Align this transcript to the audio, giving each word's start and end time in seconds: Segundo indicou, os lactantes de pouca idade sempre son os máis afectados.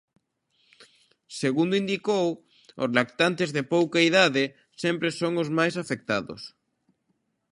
Segundo 1.41 1.79
indicou, 1.83 2.27
os 2.83 2.91
lactantes 2.97 3.49
de 3.57 3.63
pouca 3.73 3.99
idade 4.09 4.43
sempre 4.83 5.09
son 5.19 5.33
os 5.43 5.49
máis 5.57 5.73
afectados. 5.83 6.41